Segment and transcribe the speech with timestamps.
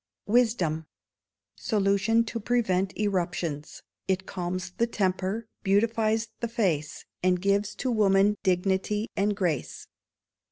[0.25, 0.87] Wisdom
[1.55, 3.83] Solution to prevent Eruptions.
[4.07, 9.85] It calms the temper, beautifies the face, And gives to woman dignity and grace.